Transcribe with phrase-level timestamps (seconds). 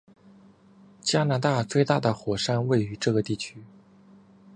[1.03, 3.63] 加拿大最大的火山位于这个地区。